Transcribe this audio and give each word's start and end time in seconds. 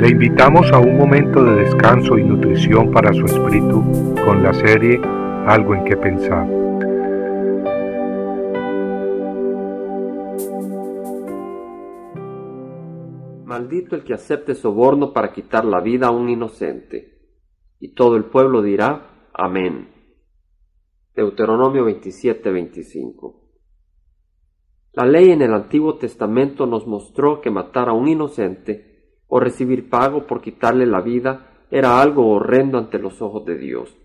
Le 0.00 0.08
invitamos 0.08 0.72
a 0.72 0.78
un 0.78 0.96
momento 0.96 1.44
de 1.44 1.56
descanso 1.56 2.16
y 2.16 2.24
nutrición 2.24 2.90
para 2.90 3.12
su 3.12 3.26
espíritu 3.26 3.82
con 4.24 4.42
la 4.42 4.54
serie 4.54 4.98
Algo 5.46 5.74
en 5.74 5.84
que 5.84 5.94
pensar. 5.94 6.48
Maldito 13.44 13.94
el 13.94 14.02
que 14.02 14.14
acepte 14.14 14.54
soborno 14.54 15.12
para 15.12 15.34
quitar 15.34 15.66
la 15.66 15.80
vida 15.82 16.06
a 16.06 16.12
un 16.12 16.30
inocente. 16.30 17.18
Y 17.78 17.92
todo 17.92 18.16
el 18.16 18.24
pueblo 18.24 18.62
dirá, 18.62 19.28
Amén. 19.34 19.90
Deuteronomio 21.14 21.84
27-25 21.84 23.34
La 24.94 25.04
ley 25.04 25.30
en 25.30 25.42
el 25.42 25.52
Antiguo 25.52 25.98
Testamento 25.98 26.64
nos 26.64 26.86
mostró 26.86 27.42
que 27.42 27.50
matar 27.50 27.90
a 27.90 27.92
un 27.92 28.08
inocente 28.08 28.89
o 29.30 29.40
recibir 29.40 29.88
pago 29.88 30.26
por 30.26 30.42
quitarle 30.42 30.84
la 30.84 31.00
vida 31.00 31.46
era 31.70 32.02
algo 32.02 32.28
horrendo 32.28 32.76
ante 32.76 32.98
los 32.98 33.22
ojos 33.22 33.46
de 33.46 33.56
Dios. 33.56 33.96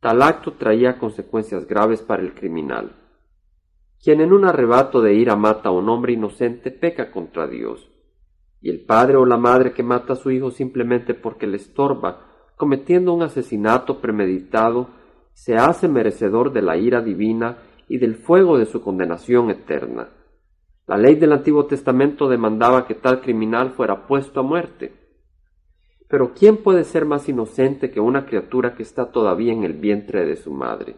Tal 0.00 0.22
acto 0.22 0.54
traía 0.54 0.98
consecuencias 0.98 1.66
graves 1.66 2.00
para 2.00 2.22
el 2.22 2.32
criminal. 2.32 2.96
Quien 4.02 4.20
en 4.20 4.32
un 4.32 4.44
arrebato 4.46 5.02
de 5.02 5.14
ira 5.14 5.36
mata 5.36 5.68
a 5.68 5.72
un 5.72 5.88
hombre 5.88 6.14
inocente 6.14 6.70
peca 6.70 7.10
contra 7.10 7.46
Dios 7.46 7.90
y 8.60 8.70
el 8.70 8.80
padre 8.84 9.16
o 9.16 9.26
la 9.26 9.36
madre 9.36 9.72
que 9.72 9.82
mata 9.82 10.12
a 10.12 10.16
su 10.16 10.30
hijo 10.30 10.52
simplemente 10.52 11.14
porque 11.14 11.48
le 11.48 11.56
estorba, 11.56 12.26
cometiendo 12.56 13.12
un 13.12 13.22
asesinato 13.22 14.00
premeditado, 14.00 14.90
se 15.32 15.56
hace 15.56 15.88
merecedor 15.88 16.52
de 16.52 16.62
la 16.62 16.76
ira 16.76 17.00
divina 17.00 17.58
y 17.88 17.98
del 17.98 18.14
fuego 18.14 18.58
de 18.58 18.66
su 18.66 18.80
condenación 18.80 19.50
eterna. 19.50 20.10
La 20.92 20.98
ley 20.98 21.14
del 21.14 21.32
Antiguo 21.32 21.64
Testamento 21.64 22.28
demandaba 22.28 22.86
que 22.86 22.94
tal 22.94 23.22
criminal 23.22 23.70
fuera 23.70 24.06
puesto 24.06 24.40
a 24.40 24.42
muerte. 24.42 24.92
Pero 26.06 26.34
¿quién 26.34 26.58
puede 26.58 26.84
ser 26.84 27.06
más 27.06 27.30
inocente 27.30 27.90
que 27.90 27.98
una 27.98 28.26
criatura 28.26 28.74
que 28.74 28.82
está 28.82 29.10
todavía 29.10 29.54
en 29.54 29.64
el 29.64 29.72
vientre 29.72 30.26
de 30.26 30.36
su 30.36 30.52
madre? 30.52 30.96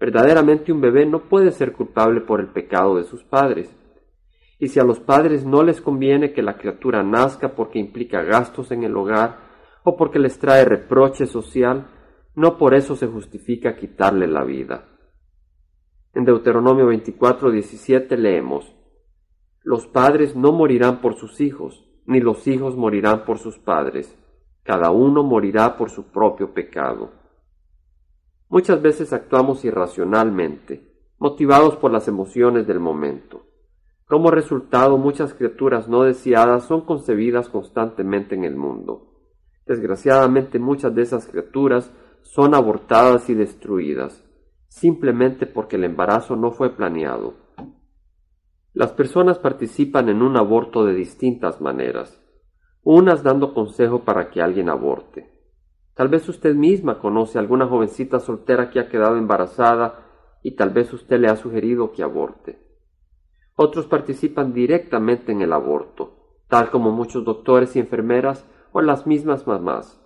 Verdaderamente 0.00 0.72
un 0.72 0.80
bebé 0.80 1.04
no 1.04 1.24
puede 1.28 1.50
ser 1.50 1.72
culpable 1.72 2.22
por 2.22 2.40
el 2.40 2.54
pecado 2.54 2.96
de 2.96 3.04
sus 3.04 3.22
padres, 3.22 3.76
y 4.58 4.68
si 4.68 4.80
a 4.80 4.82
los 4.82 4.98
padres 4.98 5.44
no 5.44 5.62
les 5.62 5.82
conviene 5.82 6.32
que 6.32 6.40
la 6.40 6.56
criatura 6.56 7.02
nazca 7.02 7.54
porque 7.54 7.78
implica 7.78 8.22
gastos 8.22 8.70
en 8.70 8.82
el 8.82 8.96
hogar 8.96 9.40
o 9.84 9.94
porque 9.94 10.18
les 10.18 10.38
trae 10.38 10.64
reproche 10.64 11.26
social, 11.26 11.86
no 12.34 12.56
por 12.56 12.72
eso 12.72 12.96
se 12.96 13.08
justifica 13.08 13.76
quitarle 13.76 14.26
la 14.26 14.42
vida. 14.42 14.88
En 16.14 16.24
Deuteronomio 16.24 16.86
24, 16.86 17.50
17 17.50 18.16
leemos, 18.16 18.74
Los 19.64 19.86
padres 19.86 20.34
no 20.34 20.52
morirán 20.52 21.00
por 21.00 21.14
sus 21.14 21.40
hijos, 21.40 21.84
ni 22.04 22.20
los 22.20 22.46
hijos 22.48 22.76
morirán 22.76 23.24
por 23.24 23.38
sus 23.38 23.58
padres, 23.58 24.18
cada 24.64 24.90
uno 24.90 25.22
morirá 25.22 25.76
por 25.76 25.90
su 25.90 26.04
propio 26.04 26.52
pecado. 26.52 27.10
Muchas 28.48 28.82
veces 28.82 29.12
actuamos 29.12 29.64
irracionalmente, 29.64 30.92
motivados 31.18 31.76
por 31.76 31.92
las 31.92 32.08
emociones 32.08 32.66
del 32.66 32.80
momento. 32.80 33.46
Como 34.06 34.30
resultado, 34.30 34.98
muchas 34.98 35.32
criaturas 35.32 35.88
no 35.88 36.02
deseadas 36.02 36.64
son 36.64 36.82
concebidas 36.82 37.48
constantemente 37.48 38.34
en 38.34 38.44
el 38.44 38.56
mundo. 38.56 39.12
Desgraciadamente, 39.64 40.58
muchas 40.58 40.94
de 40.94 41.02
esas 41.02 41.26
criaturas 41.26 41.90
son 42.22 42.54
abortadas 42.54 43.30
y 43.30 43.34
destruidas, 43.34 44.22
simplemente 44.68 45.46
porque 45.46 45.76
el 45.76 45.84
embarazo 45.84 46.36
no 46.36 46.50
fue 46.50 46.76
planeado. 46.76 47.34
Las 48.74 48.92
personas 48.92 49.38
participan 49.38 50.08
en 50.08 50.22
un 50.22 50.38
aborto 50.38 50.86
de 50.86 50.94
distintas 50.94 51.60
maneras, 51.60 52.22
unas 52.82 53.22
dando 53.22 53.52
consejo 53.52 54.04
para 54.04 54.30
que 54.30 54.40
alguien 54.40 54.70
aborte. 54.70 55.30
Tal 55.94 56.08
vez 56.08 56.26
usted 56.30 56.54
misma 56.54 56.98
conoce 56.98 57.36
a 57.36 57.42
alguna 57.42 57.66
jovencita 57.66 58.18
soltera 58.18 58.70
que 58.70 58.80
ha 58.80 58.88
quedado 58.88 59.18
embarazada 59.18 60.06
y 60.42 60.52
tal 60.52 60.70
vez 60.70 60.90
usted 60.94 61.20
le 61.20 61.28
ha 61.28 61.36
sugerido 61.36 61.92
que 61.92 62.02
aborte. 62.02 62.62
Otros 63.56 63.86
participan 63.86 64.54
directamente 64.54 65.32
en 65.32 65.42
el 65.42 65.52
aborto, 65.52 66.38
tal 66.48 66.70
como 66.70 66.92
muchos 66.92 67.26
doctores 67.26 67.76
y 67.76 67.78
enfermeras 67.78 68.46
o 68.72 68.80
las 68.80 69.06
mismas 69.06 69.46
mamás. 69.46 70.00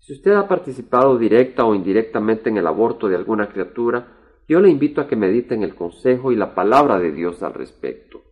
Si 0.00 0.12
usted 0.12 0.32
ha 0.32 0.46
participado 0.46 1.16
directa 1.16 1.64
o 1.64 1.74
indirectamente 1.74 2.50
en 2.50 2.58
el 2.58 2.66
aborto 2.66 3.08
de 3.08 3.16
alguna 3.16 3.48
criatura, 3.48 4.17
yo 4.48 4.60
le 4.60 4.70
invito 4.70 5.02
a 5.02 5.06
que 5.06 5.14
medite 5.14 5.54
en 5.54 5.62
el 5.62 5.74
consejo 5.74 6.32
y 6.32 6.36
la 6.36 6.54
palabra 6.54 6.98
de 6.98 7.12
Dios 7.12 7.42
al 7.42 7.52
respecto. 7.52 8.22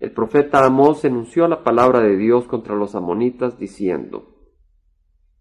El 0.00 0.10
profeta 0.10 0.66
Amós 0.66 1.04
enunció 1.04 1.46
la 1.46 1.62
palabra 1.62 2.00
de 2.00 2.16
Dios 2.16 2.46
contra 2.46 2.74
los 2.74 2.96
amonitas 2.96 3.56
diciendo, 3.56 4.34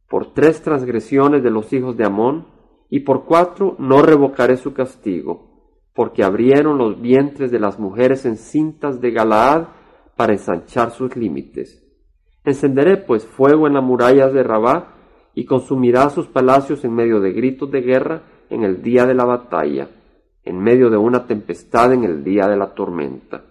Por 0.07 0.33
tres 0.33 0.61
transgresiones 0.61 1.43
de 1.43 1.49
los 1.49 1.73
hijos 1.73 1.97
de 1.97 2.05
Amón, 2.05 2.47
y 2.87 2.99
por 2.99 3.25
cuatro 3.25 3.75
no 3.79 4.03
revocaré 4.03 4.57
su 4.57 4.73
castigo, 4.73 5.81
porque 5.95 6.23
abrieron 6.23 6.77
los 6.77 7.01
vientres 7.01 7.49
de 7.49 7.59
las 7.59 7.79
mujeres 7.79 8.25
encintas 8.25 9.01
de 9.01 9.09
Galaad 9.09 9.69
para 10.15 10.33
ensanchar 10.33 10.91
sus 10.91 11.15
límites. 11.15 11.83
Encenderé 12.43 12.97
pues 12.97 13.25
fuego 13.25 13.65
en 13.65 13.73
las 13.73 13.83
murallas 13.83 14.31
de 14.33 14.43
Rabá 14.43 14.93
y 15.33 15.45
consumirá 15.45 16.11
sus 16.11 16.27
palacios 16.27 16.85
en 16.85 16.93
medio 16.93 17.19
de 17.19 17.33
gritos 17.33 17.71
de 17.71 17.81
guerra 17.81 18.21
en 18.49 18.63
el 18.63 18.81
día 18.81 19.05
de 19.05 19.13
la 19.13 19.25
batalla, 19.25 19.89
en 20.43 20.59
medio 20.59 20.89
de 20.89 20.97
una 20.97 21.25
tempestad 21.25 21.93
en 21.93 22.03
el 22.03 22.23
día 22.23 22.47
de 22.47 22.57
la 22.57 22.73
tormenta. 22.73 23.43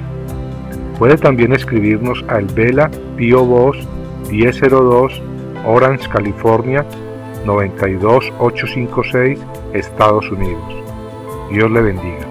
Puede 0.98 1.18
también 1.18 1.54
escribirnos 1.54 2.26
al 2.28 2.46
Vela 2.46 2.90
Pio 3.16 3.46
Box 3.46 3.88
1002 4.30 5.22
Orange, 5.66 6.10
California 6.10 6.86
92856, 7.46 9.40
Estados 9.74 10.30
Unidos. 10.32 10.64
Dios 11.52 11.70
le 11.72 11.82
bendiga. 11.82 12.29